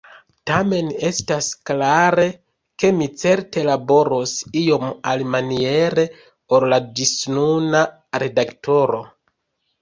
Tamen 0.49 0.87
estas 1.07 1.49
klare, 1.69 2.23
ke 2.83 2.91
mi 3.01 3.07
certe 3.23 3.65
laboros 3.67 4.33
iom 4.63 4.87
alimaniere 5.13 6.07
ol 6.59 6.67
la 6.75 6.81
ĝisnuna 7.01 7.85
redaktoro. 8.25 9.05